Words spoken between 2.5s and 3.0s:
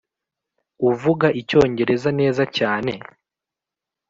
cyane?